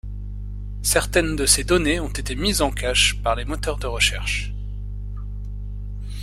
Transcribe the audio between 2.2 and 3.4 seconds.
mises en cache par